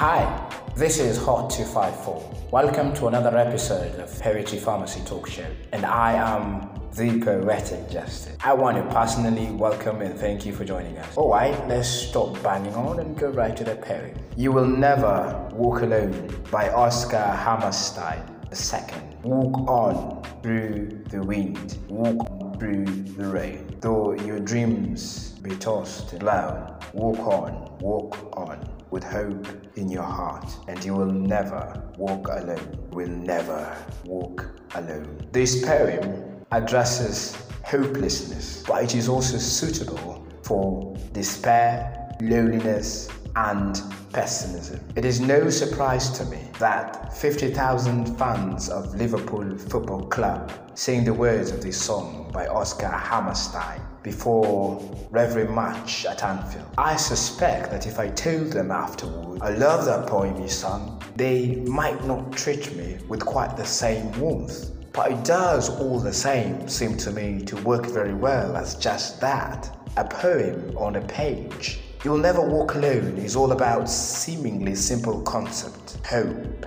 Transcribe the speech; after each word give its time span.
Hi, 0.00 0.50
this 0.74 0.98
is 0.98 1.18
Hot 1.18 1.50
254. 1.50 2.48
Welcome 2.50 2.94
to 2.94 3.08
another 3.08 3.36
episode 3.36 4.00
of 4.00 4.18
Poetry 4.18 4.58
Pharmacy 4.58 5.02
Talk 5.04 5.28
Show, 5.28 5.44
and 5.72 5.84
I 5.84 6.14
am 6.14 6.70
the 6.96 7.20
Poetic 7.20 7.90
Justice. 7.90 8.34
I 8.42 8.54
want 8.54 8.78
to 8.78 8.94
personally 8.94 9.50
welcome 9.50 10.00
and 10.00 10.18
thank 10.18 10.46
you 10.46 10.54
for 10.54 10.64
joining 10.64 10.96
us. 10.96 11.18
Alright, 11.18 11.68
let's 11.68 11.86
stop 11.86 12.42
banging 12.42 12.74
on 12.76 13.00
and 13.00 13.14
go 13.14 13.28
right 13.28 13.54
to 13.54 13.62
the 13.62 13.76
poem. 13.76 14.14
You 14.38 14.52
Will 14.52 14.66
Never 14.66 15.50
Walk 15.52 15.82
Alone 15.82 16.34
by 16.50 16.70
Oscar 16.70 17.18
Hammerstein 17.18 18.22
II. 18.50 19.02
Walk 19.22 19.68
on 19.68 20.22
through 20.42 21.04
the 21.10 21.22
wind, 21.22 21.76
walk 21.90 22.58
through 22.58 22.86
the 22.86 23.26
rain. 23.28 23.76
Though 23.80 24.14
your 24.14 24.40
dreams 24.40 25.32
be 25.42 25.54
tossed 25.56 26.12
and 26.12 26.20
blown, 26.20 26.79
walk 26.92 27.18
on, 27.20 27.78
walk 27.80 28.36
on 28.36 28.68
with 28.90 29.04
hope 29.04 29.46
in 29.76 29.88
your 29.88 30.02
heart, 30.02 30.50
and 30.68 30.84
you 30.84 30.94
will 30.94 31.10
never 31.10 31.82
walk 31.96 32.28
alone. 32.28 32.78
Will 32.90 33.08
never 33.08 33.76
walk 34.04 34.50
alone. 34.74 35.28
This 35.32 35.64
poem 35.64 36.44
addresses 36.52 37.36
hopelessness, 37.64 38.64
but 38.66 38.82
it 38.82 38.94
is 38.94 39.08
also 39.08 39.38
suitable 39.38 40.26
for 40.42 40.96
despair, 41.12 42.16
loneliness, 42.20 43.08
and 43.36 43.80
pessimism. 44.12 44.80
It 44.96 45.04
is 45.04 45.20
no 45.20 45.50
surprise 45.50 46.10
to 46.18 46.24
me 46.26 46.38
that 46.58 47.16
50,000 47.16 48.18
fans 48.18 48.68
of 48.68 48.94
Liverpool 48.94 49.56
Football 49.56 50.06
Club 50.06 50.52
sing 50.74 51.04
the 51.04 51.14
words 51.14 51.50
of 51.50 51.62
this 51.62 51.80
song 51.80 52.30
by 52.32 52.46
Oscar 52.46 52.88
Hammerstein 52.88 53.80
before 54.02 54.80
every 55.14 55.46
match 55.46 56.06
at 56.06 56.24
Anfield. 56.24 56.66
I 56.78 56.96
suspect 56.96 57.70
that 57.70 57.86
if 57.86 57.98
I 57.98 58.08
told 58.08 58.52
them 58.52 58.70
afterward, 58.70 59.42
I 59.42 59.50
love 59.50 59.84
that 59.84 60.06
poem 60.06 60.40
you 60.40 60.48
sung, 60.48 61.02
they 61.16 61.56
might 61.66 62.04
not 62.04 62.32
treat 62.32 62.74
me 62.76 62.98
with 63.08 63.24
quite 63.24 63.56
the 63.56 63.66
same 63.66 64.10
warmth. 64.18 64.70
But 64.92 65.12
it 65.12 65.24
does 65.24 65.70
all 65.80 66.00
the 66.00 66.12
same 66.12 66.68
seem 66.68 66.96
to 66.98 67.10
me 67.12 67.42
to 67.44 67.56
work 67.58 67.86
very 67.86 68.14
well 68.14 68.56
as 68.56 68.74
just 68.74 69.20
that 69.20 69.76
a 69.96 70.04
poem 70.04 70.76
on 70.76 70.96
a 70.96 71.00
page. 71.02 71.80
You'll 72.02 72.16
Never 72.16 72.40
Walk 72.40 72.76
Alone 72.76 73.18
is 73.18 73.36
all 73.36 73.52
about 73.52 73.86
seemingly 73.86 74.74
simple 74.74 75.20
concept, 75.20 75.98
hope. 76.06 76.64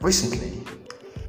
Recently, 0.00 0.64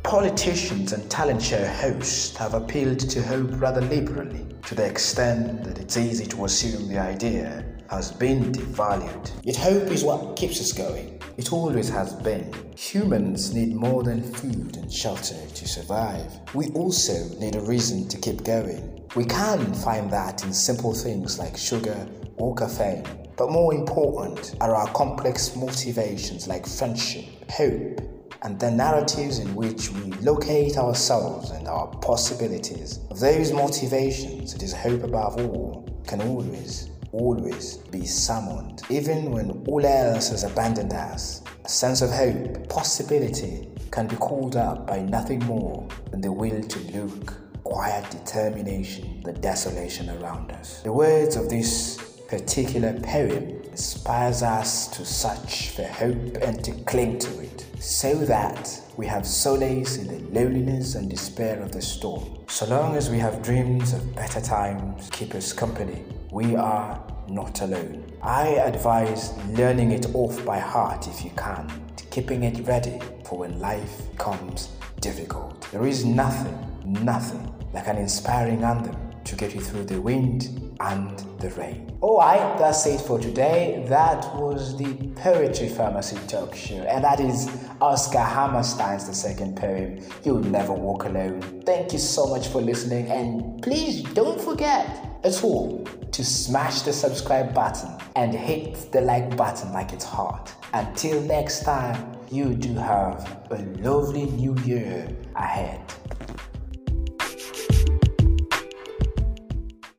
politicians 0.01 0.93
and 0.93 1.07
talent 1.11 1.39
show 1.39 1.63
hosts 1.63 2.35
have 2.37 2.55
appealed 2.55 2.99
to 3.01 3.21
hope 3.21 3.49
rather 3.61 3.81
liberally, 3.81 4.47
to 4.65 4.73
the 4.73 4.83
extent 4.83 5.63
that 5.63 5.77
it's 5.77 5.95
easy 5.95 6.25
to 6.25 6.45
assume 6.45 6.87
the 6.87 6.97
idea 6.97 7.63
has 7.89 8.11
been 8.11 8.51
devalued. 8.51 9.31
Yet 9.43 9.55
hope 9.55 9.89
is 9.89 10.03
what 10.03 10.35
keeps 10.35 10.61
us 10.61 10.71
going. 10.71 11.19
It 11.37 11.51
always 11.51 11.89
has 11.89 12.13
been. 12.13 12.53
Humans 12.75 13.53
need 13.53 13.75
more 13.75 14.03
than 14.03 14.21
food 14.21 14.77
and 14.77 14.91
shelter 14.91 15.35
to 15.55 15.67
survive. 15.67 16.39
We 16.53 16.67
also 16.71 17.13
need 17.39 17.55
a 17.55 17.61
reason 17.61 18.07
to 18.09 18.17
keep 18.17 18.43
going. 18.43 19.01
We 19.15 19.25
can 19.25 19.73
find 19.73 20.11
that 20.11 20.43
in 20.43 20.53
simple 20.53 20.93
things 20.93 21.39
like 21.39 21.57
sugar 21.57 22.07
or 22.37 22.53
caffeine. 22.55 23.05
But 23.37 23.51
more 23.51 23.73
important 23.73 24.55
are 24.61 24.75
our 24.75 24.87
complex 24.93 25.55
motivations 25.55 26.47
like 26.47 26.67
friendship, 26.67 27.25
hope, 27.49 28.01
and 28.41 28.59
the 28.59 28.69
narratives 28.69 29.39
in 29.39 29.55
which 29.55 29.91
we 29.91 30.11
locate 30.21 30.77
ourselves 30.77 31.51
and 31.51 31.67
our 31.67 31.87
possibilities. 31.87 32.99
Of 33.09 33.19
those 33.19 33.51
motivations, 33.51 34.53
it 34.53 34.61
is 34.61 34.73
hope 34.73 35.03
above 35.03 35.37
all 35.37 35.87
can 36.05 36.21
always, 36.21 36.89
always 37.11 37.77
be 37.91 38.05
summoned, 38.05 38.81
even 38.89 39.31
when 39.31 39.63
all 39.67 39.85
else 39.85 40.29
has 40.29 40.43
abandoned 40.43 40.93
us. 40.93 41.41
A 41.65 41.69
sense 41.69 42.01
of 42.01 42.11
hope, 42.11 42.69
possibility, 42.69 43.67
can 43.91 44.07
be 44.07 44.15
called 44.15 44.55
up 44.55 44.87
by 44.87 44.99
nothing 44.99 45.39
more 45.45 45.87
than 46.11 46.21
the 46.21 46.31
will 46.31 46.61
to 46.61 46.79
look, 46.97 47.33
quiet 47.63 48.09
determination, 48.11 49.21
the 49.23 49.33
desolation 49.33 50.09
around 50.09 50.51
us. 50.51 50.81
The 50.81 50.93
words 50.93 51.35
of 51.35 51.49
this 51.49 52.08
particular 52.29 52.93
poem 52.99 53.59
inspires 53.71 54.43
us 54.43 54.87
to 54.89 55.03
search 55.03 55.69
for 55.71 55.83
hope 55.83 56.37
and 56.43 56.63
to 56.63 56.71
cling 56.83 57.17
to 57.17 57.39
it 57.39 57.65
so 57.79 58.13
that 58.13 58.69
we 58.97 59.07
have 59.07 59.25
solace 59.25 59.97
in 59.97 60.07
the 60.07 60.39
loneliness 60.39 60.93
and 60.93 61.09
despair 61.09 61.59
of 61.59 61.71
the 61.71 61.81
storm. 61.81 62.37
So 62.47 62.67
long 62.67 62.95
as 62.95 63.09
we 63.09 63.17
have 63.17 63.41
dreams 63.41 63.93
of 63.93 64.15
better 64.15 64.39
times 64.41 65.09
keep 65.11 65.33
us 65.33 65.51
company, 65.53 66.03
we 66.31 66.55
are 66.55 67.03
not 67.27 67.61
alone. 67.61 68.05
I 68.21 68.49
advise 68.49 69.35
learning 69.47 69.91
it 69.91 70.13
off 70.13 70.45
by 70.45 70.59
heart 70.59 71.07
if 71.07 71.25
you 71.25 71.31
can, 71.31 71.67
keeping 72.11 72.43
it 72.43 72.67
ready 72.67 72.99
for 73.23 73.39
when 73.39 73.59
life 73.59 74.11
becomes 74.11 74.69
difficult. 74.99 75.61
There 75.71 75.87
is 75.87 76.05
nothing, 76.05 76.57
nothing 76.85 77.51
like 77.73 77.87
an 77.87 77.97
inspiring 77.97 78.63
anthem 78.63 79.08
to 79.29 79.35
get 79.35 79.53
you 79.53 79.61
through 79.61 79.85
the 79.85 80.01
wind 80.01 80.75
and 80.79 81.19
the 81.39 81.49
rain. 81.51 81.95
Alright, 82.01 82.57
that's 82.57 82.85
it 82.87 82.99
for 83.01 83.19
today. 83.19 83.85
That 83.87 84.35
was 84.35 84.75
the 84.77 84.93
Poetry 85.15 85.69
Pharmacy 85.69 86.17
Talk 86.27 86.55
Show, 86.55 86.81
and 86.81 87.03
that 87.03 87.19
is 87.19 87.47
Oscar 87.79 88.19
Hammerstein's 88.19 89.07
the 89.07 89.13
second 89.13 89.55
poem, 89.55 89.99
You'll 90.23 90.39
Never 90.39 90.73
Walk 90.73 91.05
Alone. 91.05 91.61
Thank 91.63 91.93
you 91.93 91.99
so 91.99 92.25
much 92.27 92.47
for 92.47 92.59
listening, 92.61 93.07
and 93.07 93.61
please 93.61 94.01
don't 94.13 94.41
forget 94.41 95.05
at 95.23 95.43
all 95.43 95.85
to 96.11 96.25
smash 96.25 96.81
the 96.81 96.93
subscribe 96.93 97.53
button 97.53 97.89
and 98.15 98.33
hit 98.33 98.91
the 98.91 99.01
like 99.01 99.37
button 99.37 99.71
like 99.73 99.93
it's 99.93 100.05
hot. 100.05 100.51
Until 100.73 101.21
next 101.21 101.63
time, 101.63 102.17
you 102.31 102.55
do 102.55 102.73
have 102.73 103.45
a 103.51 103.57
lovely 103.81 104.25
new 104.25 104.57
year 104.59 105.15
ahead. 105.35 105.81